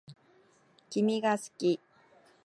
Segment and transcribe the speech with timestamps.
[0.89, 1.79] 君が好き